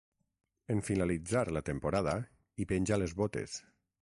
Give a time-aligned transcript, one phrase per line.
[0.75, 2.17] En finalitzar la temporada,
[2.63, 3.61] hi penja les botes.